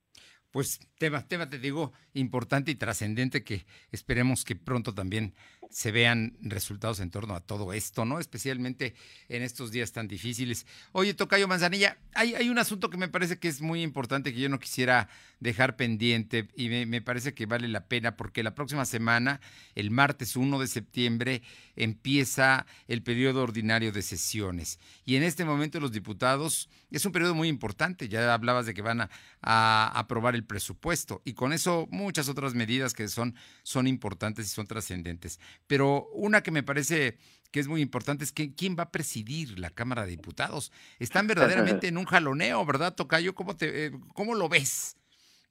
pues 0.52 0.80
tema, 0.98 1.26
tema, 1.26 1.48
te 1.48 1.58
digo, 1.58 1.92
importante 2.14 2.70
y 2.70 2.74
trascendente 2.74 3.42
que 3.42 3.64
esperemos 3.90 4.44
que 4.44 4.54
pronto 4.54 4.94
también 4.94 5.34
se 5.70 5.90
vean 5.90 6.36
resultados 6.42 7.00
en 7.00 7.10
torno 7.10 7.34
a 7.34 7.40
todo 7.40 7.72
esto, 7.72 8.04
¿no? 8.04 8.20
Especialmente 8.20 8.94
en 9.28 9.42
estos 9.42 9.72
días 9.72 9.92
tan 9.92 10.06
difíciles. 10.06 10.66
Oye, 10.92 11.14
Tocayo 11.14 11.48
Manzanilla, 11.48 11.96
hay, 12.14 12.50
un 12.50 12.58
asunto 12.58 12.90
que 12.90 12.98
me 12.98 13.08
parece 13.08 13.38
que 13.38 13.48
es 13.48 13.62
muy 13.62 13.82
importante 13.82 14.34
que 14.34 14.40
yo 14.40 14.50
no 14.50 14.58
quisiera 14.58 15.08
dejar 15.40 15.76
pendiente 15.76 16.48
y 16.54 16.68
me, 16.68 16.84
me, 16.84 17.00
parece 17.00 17.32
que 17.32 17.46
vale 17.46 17.68
la 17.68 17.86
pena 17.86 18.16
porque 18.16 18.42
la 18.42 18.54
próxima 18.54 18.84
semana, 18.84 19.40
el 19.74 19.90
martes 19.90 20.36
1 20.36 20.58
de 20.58 20.66
septiembre, 20.66 21.42
empieza 21.74 22.66
el 22.86 23.02
periodo 23.02 23.42
ordinario 23.42 23.92
de 23.92 24.02
sesiones. 24.02 24.78
Y 25.06 25.16
en 25.16 25.22
este 25.22 25.46
momento 25.46 25.80
los 25.80 25.92
diputados, 25.92 26.68
es 26.90 27.06
un 27.06 27.12
periodo 27.12 27.34
muy 27.34 27.48
importante, 27.48 28.10
ya 28.10 28.34
hablabas 28.34 28.66
de 28.66 28.74
que 28.74 28.82
van 28.82 29.00
a, 29.00 29.10
a 29.40 29.90
aprobar 29.94 30.34
el 30.34 30.41
presupuesto 30.44 31.22
y 31.24 31.34
con 31.34 31.52
eso 31.52 31.88
muchas 31.90 32.28
otras 32.28 32.54
medidas 32.54 32.94
que 32.94 33.08
son, 33.08 33.34
son 33.62 33.86
importantes 33.86 34.46
y 34.46 34.48
son 34.50 34.66
trascendentes. 34.66 35.40
Pero 35.66 36.08
una 36.12 36.42
que 36.42 36.50
me 36.50 36.62
parece 36.62 37.18
que 37.52 37.60
es 37.60 37.68
muy 37.68 37.82
importante 37.82 38.24
es 38.24 38.32
que 38.32 38.54
quién 38.54 38.76
va 38.76 38.84
a 38.84 38.90
presidir 38.90 39.58
la 39.58 39.70
Cámara 39.70 40.02
de 40.02 40.12
Diputados. 40.12 40.72
Están 40.98 41.26
verdaderamente 41.26 41.86
en 41.86 41.98
un 41.98 42.06
jaloneo, 42.06 42.64
¿verdad, 42.64 42.94
Tocayo? 42.94 43.34
¿Cómo, 43.34 43.56
te, 43.56 43.86
eh, 43.86 43.90
cómo 44.14 44.34
lo 44.34 44.48
ves? 44.48 44.96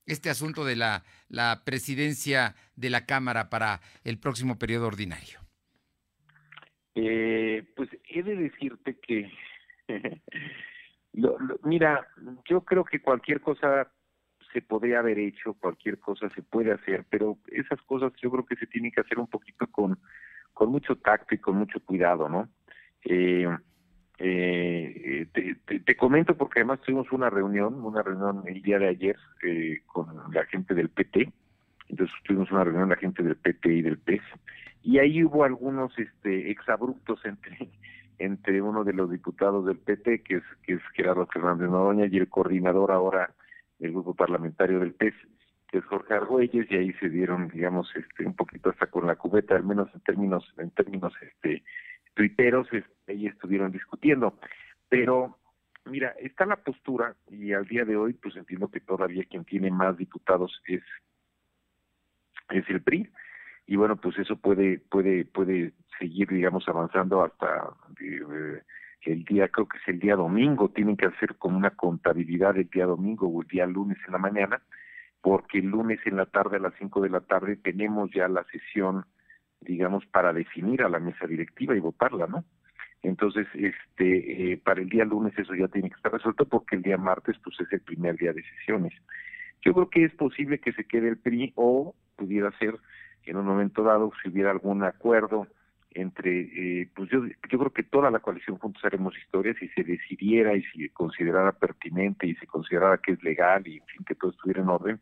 Este 0.08 0.32
asunto 0.32 0.66
de 0.66 0.76
la, 0.76 1.04
la 1.30 1.62
presidencia 1.64 2.56
de 2.76 2.90
la 2.90 3.06
Cámara 3.06 3.50
para 3.50 3.82
el 4.04 4.18
próximo 4.18 4.58
periodo 4.58 4.88
ordinario. 4.88 5.40
Eh, 6.96 7.64
pues 7.76 7.90
he 8.10 8.24
de 8.24 8.36
decirte 8.36 8.98
que, 9.00 9.32
mira, 11.64 12.08
yo 12.50 12.62
creo 12.62 12.84
que 12.84 13.00
cualquier 13.00 13.42
cosa 13.42 13.92
se 14.54 14.62
podría 14.62 15.00
haber 15.00 15.20
hecho, 15.20 15.54
cualquier 15.54 16.00
cosa 16.00 16.30
se 16.30 16.42
puede 16.42 16.72
hacer, 16.72 17.06
pero 17.10 17.38
esas 17.48 17.82
cosas 17.84 18.14
yo 18.22 18.32
creo 18.32 18.46
que 18.46 18.56
se 18.56 18.68
tienen 18.68 18.92
que 18.92 19.02
hacer 19.02 19.20
un 19.20 19.28
poquito 19.28 19.68
con, 19.68 19.98
con 20.54 20.70
mucho 20.70 20.96
tacto 20.98 21.36
y 21.36 21.40
con 21.40 21.58
mucho 21.58 21.80
cuidado, 21.80 22.30
¿no? 22.30 22.50
Eh, 23.04 23.48
eh, 24.20 25.28
te, 25.34 25.80
te, 25.80 25.96
comento 25.96 26.38
porque 26.38 26.60
además 26.60 26.82
tuvimos 26.82 27.12
una 27.12 27.30
reunión, 27.30 27.84
una 27.84 28.04
reunión 28.04 28.44
el 28.46 28.62
día 28.62 28.78
de 28.78 28.90
ayer 28.90 29.18
eh, 29.42 29.82
con 29.88 30.08
la 30.32 30.46
gente 30.46 30.76
del 30.76 30.90
PT, 30.90 31.32
entonces 31.90 32.16
tuvimos 32.24 32.52
una 32.52 32.64
reunión 32.64 32.90
la 32.90 32.98
gente 32.98 33.24
del 33.24 33.36
PT 33.36 33.74
y 33.74 33.82
del 33.82 33.98
PES, 33.98 34.22
y 34.84 35.00
ahí 35.00 35.24
hubo 35.24 35.44
algunos 35.44 35.98
este, 35.98 36.52
exabruptos 36.52 37.26
entre 37.26 37.70
entre 38.20 38.62
uno 38.62 38.84
de 38.84 38.94
los 38.94 39.10
diputados 39.10 39.66
del 39.66 39.80
PT, 39.80 40.22
que 40.22 40.36
es, 40.36 40.44
que 40.62 40.74
es 40.74 40.82
Gerardo 40.94 41.26
Fernández 41.26 41.70
Noroña, 41.70 42.06
y 42.06 42.18
el 42.18 42.30
coordinador 42.30 42.92
ahora 42.92 43.34
el 43.82 43.92
grupo 43.92 44.14
parlamentario 44.14 44.80
del 44.80 44.94
PES, 44.94 45.14
que 45.68 45.80
es 45.80 45.86
Jorge 45.86 46.14
Argüelles, 46.14 46.70
y 46.70 46.76
ahí 46.76 46.94
se 46.94 47.10
dieron, 47.10 47.48
digamos, 47.50 47.92
este, 47.96 48.26
un 48.26 48.36
poquito 48.36 48.70
hasta 48.70 48.88
con 48.88 49.08
la 49.08 49.16
cubeta, 49.16 49.56
al 49.56 49.64
menos 49.64 49.90
en 49.94 50.02
términos, 50.02 50.54
en 50.58 50.70
términos 50.72 51.14
este, 51.22 51.64
tuiteros, 52.14 52.68
ahí 53.08 53.28
estuvieron 53.28 53.72
discutiendo. 53.72 54.38
Pero, 54.90 55.38
mira, 55.86 56.10
está 56.20 56.46
la 56.46 56.58
postura, 56.58 57.16
y 57.30 57.54
al 57.54 57.66
día 57.66 57.86
de 57.86 57.96
hoy, 57.96 58.14
pues 58.14 58.36
entiendo 58.36 58.70
que 58.70 58.82
todavía 58.82 59.24
quien 59.30 59.46
tiene 59.46 59.72
más 59.72 59.98
diputados 59.98 60.62
es, 60.66 60.84
es 62.50 62.70
el 62.70 62.82
PRI, 62.82 63.10
y 63.66 63.78
bueno, 63.78 63.96
pues 63.96 64.18
eso 64.20 64.36
puede, 64.36 64.80
puede, 64.80 65.26
puede 65.26 65.74
seguir, 65.98 66.28
digamos, 66.28 66.68
avanzando 66.68 67.24
hasta 67.24 67.70
eh, 68.02 68.62
el 69.04 69.24
día, 69.24 69.48
creo 69.50 69.68
que 69.68 69.78
es 69.78 69.88
el 69.88 70.00
día 70.00 70.16
domingo, 70.16 70.70
tienen 70.70 70.98
que 70.98 71.08
hacer 71.08 71.36
como 71.38 71.58
una 71.58 71.72
contabilidad 71.72 72.58
el 72.58 72.70
día 72.70 72.86
domingo 72.86 73.28
o 73.28 73.42
el 73.42 73.48
día 73.48 73.66
lunes 73.66 73.98
en 74.06 74.14
la 74.14 74.20
mañana, 74.20 74.62
porque 75.22 75.60
el 75.60 75.68
lunes 75.68 76.00
en 76.06 76.18
la 76.18 76.26
tarde 76.26 76.58
a 76.58 76.60
las 76.60 76.74
5 76.78 77.02
de 77.02 77.10
la 77.10 77.22
tarde 77.22 77.56
tenemos 77.56 78.12
ya 78.12 78.28
la 78.28 78.44
sesión, 78.46 79.06
digamos, 79.60 80.06
para 80.08 80.34
definir 80.34 80.84
a 80.84 80.90
la 80.90 81.00
mesa 81.00 81.26
directiva 81.28 81.76
y 81.76 81.80
votarla, 81.80 82.28
¿no? 82.28 82.44
Entonces, 83.04 83.48
este, 83.56 84.52
eh, 84.54 84.58
para 84.58 84.82
el 84.82 84.90
día 84.90 85.06
lunes 85.06 85.38
eso 85.38 85.56
ya 85.56 85.68
tiene 85.68 85.90
que 85.90 85.96
estar 85.96 86.12
resuelto 86.12 86.46
porque 86.46 86.76
el 86.76 86.84
día 86.84 86.98
martes 86.98 87.36
pues 87.44 87.60
es 87.60 87.72
el 87.74 87.82
primer 87.82 88.16
día 88.18 88.34
de 88.34 88.44
sesiones. 88.44 88.94
Yo 89.64 89.74
creo 89.74 89.90
que 89.90 90.06
es 90.06 90.14
posible 90.16 90.60
que 90.60 90.74
se 90.74 90.86
quede 90.86 91.10
el 91.10 91.18
PRI 91.18 91.54
o 91.56 91.96
pudiera 92.16 92.52
ser 92.60 92.76
en 93.24 93.38
un 93.38 93.46
momento 93.46 93.84
dado 93.84 94.12
si 94.22 94.30
hubiera 94.30 94.52
algún 94.52 94.84
acuerdo 94.84 95.48
entre, 95.94 96.82
eh, 96.82 96.90
pues 96.96 97.10
yo, 97.10 97.26
yo 97.26 97.60
creo 97.60 97.74
que 97.74 97.84
toda 97.84 98.12
la 98.12 98.20
coalición 98.20 98.58
Juntos 98.58 98.84
Haremos 98.86 99.18
Historia, 99.18 99.54
si 99.60 99.68
se 99.70 99.84
decidiera 99.84 100.56
y 100.56 100.64
si 100.64 100.90
considerara 100.90 101.52
pertinente 101.52 102.28
y 102.28 102.36
se 102.36 102.48
considerara 102.48 102.98
que 102.98 103.14
es 103.14 103.24
legal 103.24 103.68
y 103.68 103.82
que 104.06 104.16
todo 104.16 104.32
estuviera 104.32 104.62
en 104.62 104.70
orden, 104.70 105.00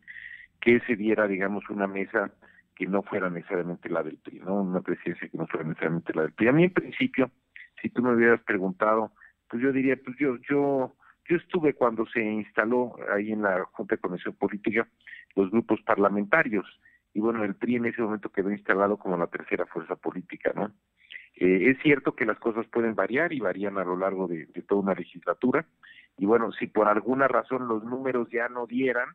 que 0.60 0.80
se 0.80 0.96
diera, 0.96 1.26
digamos, 1.26 1.68
una 1.70 1.86
mesa 1.86 2.32
que 2.74 2.86
no 2.86 3.02
fuera 3.02 3.30
necesariamente 3.30 3.88
la 3.88 4.02
del 4.02 4.18
PRI, 4.18 4.40
¿no? 4.40 4.62
Una 4.62 4.80
presidencia 4.80 5.28
que 5.28 5.38
no 5.38 5.46
fuera 5.46 5.66
necesariamente 5.66 6.14
la 6.14 6.22
del 6.22 6.32
PRI. 6.32 6.48
A 6.48 6.52
mí 6.52 6.64
en 6.64 6.72
principio, 6.72 7.30
si 7.80 7.90
tú 7.90 8.02
me 8.02 8.14
hubieras 8.14 8.40
preguntado, 8.42 9.12
pues 9.48 9.62
yo 9.62 9.72
diría, 9.72 9.96
pues 10.02 10.16
yo, 10.18 10.36
yo, 10.48 10.94
yo 11.28 11.36
estuve 11.36 11.74
cuando 11.74 12.06
se 12.06 12.22
instaló 12.22 12.96
ahí 13.14 13.32
en 13.32 13.42
la 13.42 13.64
Junta 13.72 13.96
de 13.96 14.00
Comisión 14.00 14.34
Política 14.34 14.88
los 15.36 15.50
grupos 15.50 15.80
parlamentarios 15.82 16.66
y 17.12 17.20
bueno, 17.20 17.44
el 17.44 17.54
PRI 17.54 17.76
en 17.76 17.86
ese 17.86 18.02
momento 18.02 18.30
quedó 18.30 18.50
instalado 18.50 18.96
como 18.96 19.16
la 19.16 19.26
tercera 19.26 19.66
fuerza 19.66 19.96
política, 19.96 20.52
¿no? 20.54 20.72
Eh, 21.36 21.70
es 21.70 21.78
cierto 21.82 22.14
que 22.14 22.26
las 22.26 22.38
cosas 22.38 22.66
pueden 22.66 22.94
variar 22.94 23.32
y 23.32 23.40
varían 23.40 23.78
a 23.78 23.84
lo 23.84 23.96
largo 23.96 24.28
de, 24.28 24.46
toda 24.68 24.82
una 24.82 24.94
legislatura, 24.94 25.66
y 26.18 26.26
bueno, 26.26 26.52
si 26.52 26.66
por 26.66 26.88
alguna 26.88 27.28
razón 27.28 27.66
los 27.66 27.82
números 27.84 28.28
ya 28.30 28.48
no 28.48 28.66
dieran, 28.66 29.08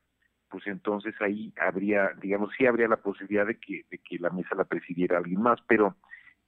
pues 0.50 0.66
entonces 0.68 1.14
ahí 1.22 1.54
habría, 1.60 2.12
digamos, 2.22 2.52
sí 2.58 2.66
habría 2.66 2.88
la 2.88 2.98
posibilidad 2.98 3.46
de 3.46 3.60
que, 3.60 3.86
de 3.90 4.00
que 4.00 4.18
la 4.20 4.30
mesa 4.30 4.56
la 4.56 4.64
presidiera 4.64 5.18
alguien 5.18 5.42
más, 5.42 5.60
pero 5.68 5.96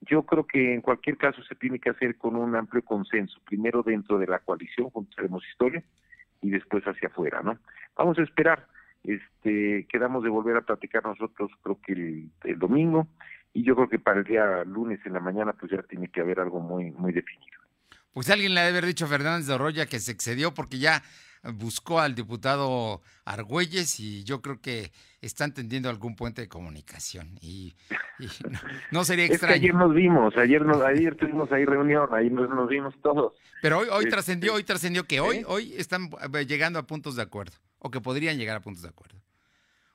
yo 0.02 0.22
creo 0.24 0.46
que 0.46 0.74
en 0.74 0.80
cualquier 0.80 1.16
caso 1.16 1.42
se 1.42 1.54
tiene 1.54 1.78
que 1.78 1.90
hacer 1.90 2.16
con 2.16 2.36
un 2.36 2.54
amplio 2.56 2.82
consenso, 2.82 3.40
primero 3.44 3.82
dentro 3.82 4.18
de 4.18 4.26
la 4.26 4.38
coalición, 4.40 4.90
junto 4.90 5.14
Haremos 5.18 5.46
Historia, 5.48 5.82
y 6.40 6.50
después 6.50 6.84
hacia 6.84 7.08
afuera, 7.08 7.42
¿no? 7.42 7.58
Vamos 7.96 8.18
a 8.18 8.22
esperar 8.22 8.66
este, 9.04 9.86
quedamos 9.90 10.22
de 10.24 10.30
volver 10.30 10.56
a 10.56 10.62
platicar 10.62 11.04
nosotros 11.04 11.50
creo 11.62 11.78
que 11.80 11.92
el, 11.92 12.58
domingo 12.58 13.08
y 13.54 13.62
yo 13.62 13.74
creo 13.74 13.88
que 13.88 13.98
para 13.98 14.20
el 14.20 14.24
día 14.24 14.64
lunes 14.64 15.00
en 15.04 15.14
la 15.14 15.20
mañana 15.20 15.52
pues 15.52 15.72
ya 15.72 15.82
tiene 15.82 16.08
que 16.08 16.20
haber 16.20 16.40
algo 16.40 16.60
muy 16.60 16.90
muy 16.92 17.12
definido. 17.12 17.58
Pues 18.12 18.30
alguien 18.30 18.54
le 18.54 18.60
debe 18.60 18.78
haber 18.78 18.86
dicho 18.86 19.04
a 19.04 19.08
Fernández 19.08 19.46
de 19.46 19.56
Roya 19.56 19.86
que 19.86 20.00
se 20.00 20.12
excedió 20.12 20.52
porque 20.52 20.78
ya 20.78 21.02
buscó 21.54 22.00
al 22.00 22.14
diputado 22.14 23.00
Argüelles 23.24 24.00
y 24.00 24.24
yo 24.24 24.42
creo 24.42 24.60
que 24.60 24.90
están 25.20 25.54
tendiendo 25.54 25.88
algún 25.88 26.16
puente 26.16 26.42
de 26.42 26.48
comunicación 26.48 27.38
y, 27.40 27.74
no, 28.90 29.04
sería 29.04 29.24
extraño. 29.26 29.54
ayer 29.54 29.74
nos 29.74 29.94
vimos, 29.94 30.36
ayer 30.36 30.64
nos, 30.64 30.82
ayer 30.82 31.14
tuvimos 31.16 31.50
ahí 31.52 31.64
reunión, 31.64 32.08
ahí 32.12 32.30
nos, 32.30 32.68
vimos 32.68 32.94
todos. 33.02 33.34
Pero 33.62 33.78
hoy, 33.78 33.88
hoy 33.90 33.98
este, 33.98 34.10
trascendió, 34.10 34.54
hoy 34.54 34.64
trascendió 34.64 35.04
que 35.04 35.20
hoy, 35.20 35.44
hoy 35.46 35.74
están 35.76 36.10
eh, 36.34 36.46
llegando 36.46 36.78
a 36.78 36.86
puntos 36.86 37.16
de 37.16 37.22
acuerdo 37.22 37.56
o 37.78 37.90
que 37.90 38.00
podrían 38.00 38.38
llegar 38.38 38.56
a 38.56 38.60
puntos 38.60 38.82
de 38.82 38.88
acuerdo. 38.88 39.18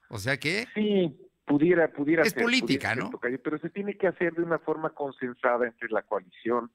O 0.09 0.17
sea 0.17 0.37
que... 0.37 0.67
Sí, 0.73 1.15
pudiera, 1.45 1.91
pudiera 1.91 2.23
Es 2.23 2.33
política, 2.33 2.95
¿no? 2.95 3.11
pero 3.43 3.57
se 3.59 3.69
tiene 3.69 3.97
que 3.97 4.07
hacer 4.07 4.33
de 4.33 4.43
una 4.43 4.59
forma 4.59 4.91
consensada 4.91 5.67
entre 5.67 5.89
la 5.89 6.03
coalición, 6.03 6.71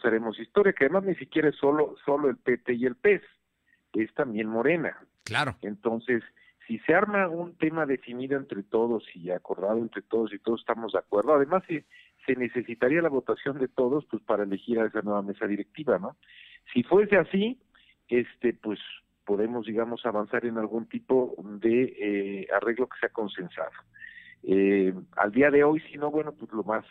Seremos 0.00 0.38
Historia, 0.38 0.72
que 0.72 0.84
además 0.84 1.04
ni 1.04 1.14
siquiera 1.16 1.48
es 1.48 1.56
solo, 1.56 1.96
solo 2.04 2.28
el 2.28 2.36
PT 2.36 2.74
y 2.74 2.86
el 2.86 2.94
PES, 2.96 3.22
es 3.94 4.14
también 4.14 4.48
Morena. 4.48 4.96
Claro. 5.24 5.56
Entonces, 5.62 6.22
si 6.66 6.78
se 6.80 6.94
arma 6.94 7.28
un 7.28 7.56
tema 7.56 7.86
definido 7.86 8.36
entre 8.36 8.62
todos 8.62 9.04
y 9.14 9.30
acordado 9.30 9.78
entre 9.78 10.02
todos 10.02 10.32
y 10.32 10.38
todos 10.38 10.60
estamos 10.60 10.92
de 10.92 11.00
acuerdo, 11.00 11.34
además 11.34 11.62
se, 11.66 11.84
se 12.26 12.36
necesitaría 12.36 13.02
la 13.02 13.08
votación 13.08 13.58
de 13.58 13.68
todos 13.68 14.04
pues 14.06 14.22
para 14.22 14.44
elegir 14.44 14.78
a 14.78 14.86
esa 14.86 15.02
nueva 15.02 15.22
mesa 15.22 15.46
directiva, 15.46 15.98
¿no? 15.98 16.16
Si 16.72 16.82
fuese 16.82 17.16
así, 17.16 17.60
este 18.08 18.54
pues 18.54 18.78
podemos, 19.24 19.66
digamos, 19.66 20.04
avanzar 20.04 20.44
en 20.44 20.58
algún 20.58 20.86
tipo 20.86 21.34
de 21.60 21.82
eh, 21.98 22.48
arreglo 22.54 22.88
que 22.88 22.98
sea 22.98 23.08
consensado. 23.10 23.70
Eh, 24.42 24.92
al 25.16 25.32
día 25.32 25.50
de 25.50 25.64
hoy, 25.64 25.80
si 25.80 25.98
no, 25.98 26.10
bueno, 26.10 26.32
pues 26.32 26.52
lo 26.52 26.64
más, 26.64 26.84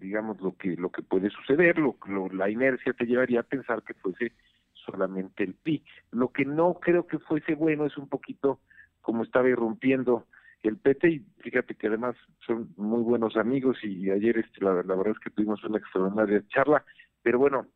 digamos, 0.00 0.40
lo 0.40 0.56
que 0.56 0.76
lo 0.76 0.90
que 0.90 1.02
puede 1.02 1.30
suceder, 1.30 1.78
lo, 1.78 1.96
la 2.32 2.48
inercia 2.48 2.92
te 2.92 3.06
llevaría 3.06 3.40
a 3.40 3.44
pensar 3.44 3.82
que 3.82 3.94
fuese 3.94 4.32
solamente 4.72 5.44
el 5.44 5.54
PI. 5.54 5.84
Lo 6.12 6.28
que 6.28 6.44
no 6.44 6.74
creo 6.74 7.06
que 7.06 7.18
fuese 7.18 7.54
bueno 7.54 7.86
es 7.86 7.96
un 7.98 8.08
poquito 8.08 8.60
como 9.00 9.24
estaba 9.24 9.48
irrumpiendo 9.48 10.26
el 10.62 10.76
PT 10.76 11.08
y 11.08 11.18
fíjate 11.38 11.74
que 11.74 11.86
además 11.86 12.16
son 12.46 12.70
muy 12.76 13.02
buenos 13.02 13.36
amigos 13.36 13.78
y 13.82 14.10
ayer 14.10 14.38
este, 14.38 14.64
la, 14.64 14.74
la 14.82 14.94
verdad 14.96 15.14
es 15.16 15.18
que 15.20 15.30
tuvimos 15.30 15.62
una 15.64 15.78
extraordinaria 15.78 16.42
charla, 16.48 16.84
pero 17.22 17.38
bueno, 17.38 17.66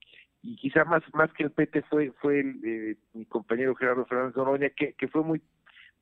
y 0.43 0.57
quizá 0.57 0.85
más 0.85 1.03
más 1.15 1.33
que 1.33 1.45
el 1.45 1.51
PT 1.51 1.83
fue 1.83 2.11
fue 2.21 2.41
el, 2.41 2.61
eh, 2.65 2.97
mi 3.15 3.25
compañero 3.27 3.75
Gerardo 3.75 4.05
Fernández 4.07 4.37
Noroña 4.37 4.71
que, 4.71 4.95
que 4.95 5.09
fue 5.09 5.23
muy 5.23 5.41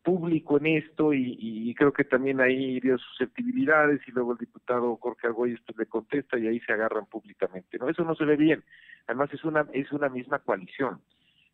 público 0.03 0.57
en 0.57 0.67
esto 0.67 1.13
y, 1.13 1.75
creo 1.75 1.93
que 1.93 2.05
también 2.05 2.41
ahí 2.41 2.81
dio 2.81 2.97
susceptibilidades 2.99 4.01
y 4.09 4.13
luego 4.13 4.33
el 4.33 4.39
diputado 4.39 4.97
Jorge 4.97 5.27
Argüelles 5.27 5.61
pues, 5.67 5.79
le 5.79 5.87
contesta 5.87 6.39
y 6.39 6.47
ahí 6.47 6.61
se 6.61 6.73
agarran 6.73 7.07
públicamente 7.07 7.79
no 7.79 7.89
eso 7.89 8.03
no 8.05 8.15
se 8.15 8.25
ve 8.25 8.37
bien. 8.37 8.65
Además 9.07 9.33
es 9.33 9.45
una 9.45 9.67
es 9.73 9.93
una 9.93 10.09
misma 10.09 10.39
coalición. 10.39 11.01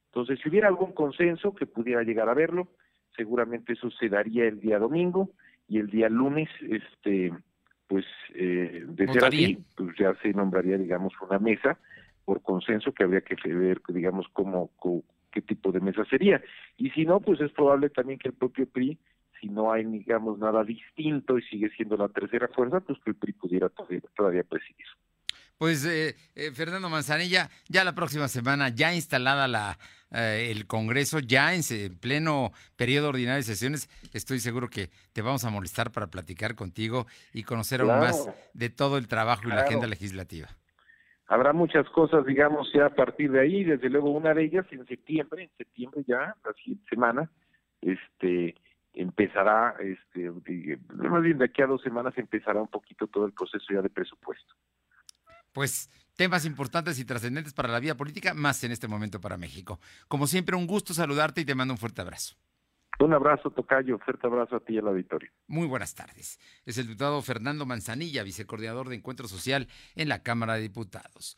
Entonces 0.06 0.38
si 0.40 0.48
hubiera 0.48 0.68
algún 0.68 0.92
consenso 0.92 1.54
que 1.54 1.66
pudiera 1.66 2.02
llegar 2.02 2.28
a 2.28 2.34
verlo 2.34 2.68
seguramente 3.16 3.72
eso 3.72 3.90
se 3.90 4.08
daría 4.08 4.44
el 4.44 4.60
día 4.60 4.78
domingo 4.78 5.30
y 5.68 5.78
el 5.78 5.90
día 5.90 6.08
lunes 6.08 6.48
este 6.68 7.32
pues 7.88 8.04
eh, 8.34 8.84
de 8.86 9.12
ser 9.12 9.24
así, 9.24 9.64
pues 9.76 9.96
ya 9.96 10.12
se 10.16 10.32
nombraría, 10.32 10.76
digamos, 10.76 11.12
una 11.20 11.38
mesa 11.38 11.78
por 12.26 12.42
consenso 12.42 12.92
que 12.92 13.04
habría 13.04 13.22
que 13.22 13.36
ver, 13.54 13.80
digamos, 13.88 14.26
cómo, 14.32 14.70
qué 15.32 15.40
tipo 15.40 15.70
de 15.70 15.80
mesa 15.80 16.04
sería. 16.10 16.42
Y 16.76 16.90
si 16.90 17.06
no, 17.06 17.20
pues 17.20 17.40
es 17.40 17.52
probable 17.52 17.88
también 17.88 18.18
que 18.18 18.28
el 18.28 18.34
propio 18.34 18.68
PRI, 18.68 18.98
si 19.40 19.48
no 19.48 19.72
hay, 19.72 19.84
digamos, 19.84 20.36
nada 20.38 20.64
distinto 20.64 21.38
y 21.38 21.42
sigue 21.42 21.70
siendo 21.70 21.96
la 21.96 22.08
tercera 22.08 22.48
fuerza, 22.48 22.80
pues 22.80 22.98
que 23.04 23.10
el 23.10 23.16
PRI 23.16 23.32
pudiera 23.32 23.68
todavía, 23.68 24.42
presidir. 24.42 24.86
Pues 25.56 25.86
eh, 25.86 26.16
eh, 26.34 26.50
Fernando 26.52 26.90
Manzanilla, 26.90 27.48
ya 27.68 27.84
la 27.84 27.94
próxima 27.94 28.26
semana, 28.26 28.70
ya 28.70 28.92
instalada 28.92 29.46
la, 29.46 29.78
eh, 30.10 30.48
el 30.50 30.66
Congreso, 30.66 31.20
ya 31.20 31.54
en, 31.54 31.62
pleno 31.98 32.52
periodo 32.74 33.10
ordinario 33.10 33.36
de 33.36 33.44
sesiones, 33.44 33.88
estoy 34.12 34.40
seguro 34.40 34.68
que 34.68 34.90
te 35.12 35.22
vamos 35.22 35.44
a 35.44 35.50
molestar 35.50 35.92
para 35.92 36.08
platicar 36.08 36.56
contigo 36.56 37.06
y 37.32 37.44
conocer 37.44 37.82
aún 37.82 38.00
más 38.00 38.28
de 38.52 38.68
todo 38.68 38.98
el 38.98 39.06
trabajo 39.06 39.42
y 39.46 39.50
la 39.50 39.62
agenda 39.62 39.86
legislativa. 39.86 40.48
Habrá 41.28 41.52
muchas 41.52 41.88
cosas, 41.90 42.24
digamos, 42.24 42.70
ya 42.72 42.86
a 42.86 42.94
partir 42.94 43.32
de 43.32 43.40
ahí, 43.40 43.64
desde 43.64 43.90
luego 43.90 44.10
una 44.10 44.32
de 44.32 44.44
ellas 44.44 44.66
en 44.70 44.86
septiembre, 44.86 45.44
en 45.44 45.50
septiembre 45.56 46.04
ya, 46.06 46.36
la 46.44 46.52
siguiente 46.54 46.84
semana, 46.88 47.30
este 47.80 48.54
empezará, 48.96 49.76
este, 49.80 50.30
más 50.30 51.22
bien 51.22 51.36
de 51.38 51.44
aquí 51.44 51.60
a 51.60 51.66
dos 51.66 51.82
semanas 51.82 52.16
empezará 52.16 52.62
un 52.62 52.68
poquito 52.68 53.06
todo 53.08 53.26
el 53.26 53.32
proceso 53.32 53.66
ya 53.70 53.82
de 53.82 53.90
presupuesto. 53.90 54.54
Pues 55.52 55.90
temas 56.16 56.46
importantes 56.46 56.98
y 56.98 57.04
trascendentes 57.04 57.52
para 57.52 57.68
la 57.68 57.80
vida 57.80 57.94
política, 57.94 58.32
más 58.32 58.64
en 58.64 58.72
este 58.72 58.88
momento 58.88 59.20
para 59.20 59.36
México. 59.36 59.80
Como 60.08 60.26
siempre, 60.26 60.56
un 60.56 60.66
gusto 60.66 60.94
saludarte 60.94 61.42
y 61.42 61.44
te 61.44 61.54
mando 61.54 61.74
un 61.74 61.78
fuerte 61.78 62.00
abrazo. 62.00 62.36
Un 62.98 63.12
abrazo, 63.12 63.50
Tocayo. 63.50 63.98
Fuerte 63.98 64.26
abrazo 64.26 64.56
a 64.56 64.60
ti 64.60 64.74
y 64.74 64.78
al 64.78 64.88
auditorio. 64.88 65.30
Muy 65.46 65.66
buenas 65.66 65.94
tardes. 65.94 66.38
Es 66.64 66.78
el 66.78 66.86
diputado 66.86 67.20
Fernando 67.20 67.66
Manzanilla, 67.66 68.22
vicecoordinador 68.22 68.88
de 68.88 68.96
Encuentro 68.96 69.28
Social 69.28 69.68
en 69.94 70.08
la 70.08 70.22
Cámara 70.22 70.54
de 70.54 70.62
Diputados. 70.62 71.36